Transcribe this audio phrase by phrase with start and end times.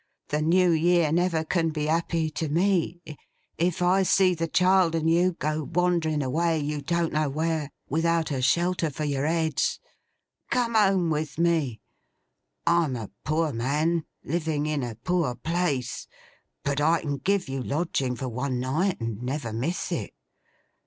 [0.29, 3.01] The New Year never can be happy to me,
[3.59, 8.31] if I see the child and you go wandering away, you don't know where, without
[8.31, 9.79] a shelter for your heads.
[10.49, 11.81] Come home with me!
[12.65, 16.07] I'm a poor man, living in a poor place;
[16.63, 20.15] but I can give you lodging for one night and never miss it.